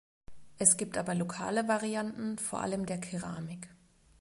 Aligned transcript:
Es 0.57 0.77
gibt 0.77 0.97
aber 0.97 1.13
lokale 1.13 1.67
Varianten 1.67 2.39
vor 2.39 2.61
allem 2.61 2.87
der 2.87 2.97
Keramik. 2.99 3.69